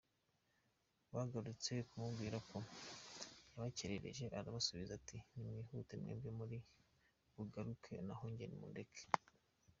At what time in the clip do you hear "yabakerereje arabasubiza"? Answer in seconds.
3.51-4.91